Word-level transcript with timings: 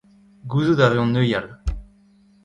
Gouzout 0.51 0.81
a 0.83 0.87
reont 0.89 1.11
neuial. 1.13 1.47